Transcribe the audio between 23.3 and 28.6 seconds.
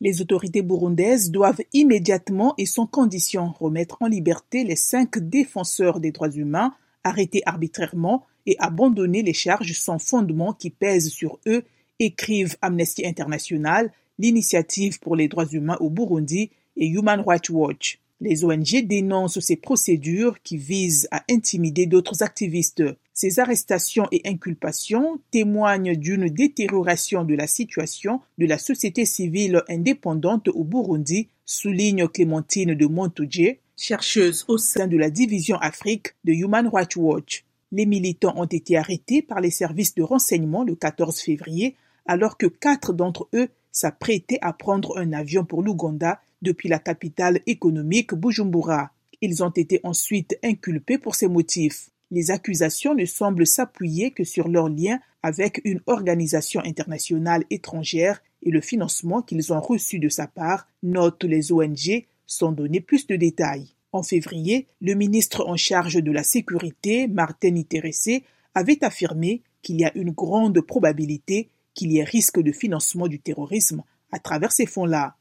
arrestations et inculpations témoignent d'une détérioration de la situation de la